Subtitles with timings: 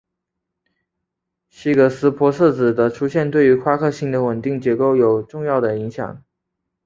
[1.49, 6.23] 希格斯玻色子的出现对于夸克星的稳定结构有重要的影响。